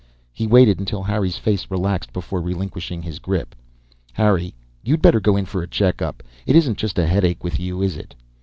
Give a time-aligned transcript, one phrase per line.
[0.33, 3.53] He waited until Harry's face relaxed before relinquishing his grip.
[4.13, 6.23] "Harry, you'd better go in for a checkup.
[6.47, 8.15] It isn't just a headache with you, is it?"